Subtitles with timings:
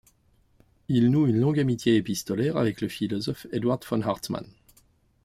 [0.87, 4.47] Il noue une longue amitié épistolaire avec le philosophe Eduard von Hartmann.